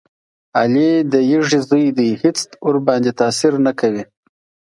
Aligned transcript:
علي 0.59 0.91
د 1.11 1.13
یږې 1.31 1.59
زوی 1.67 1.85
دی 1.97 2.09
هېڅ 2.21 2.37
ورباندې 2.67 3.11
تاثیر 3.21 3.53
نه 3.65 3.71
کوي. 3.79 4.03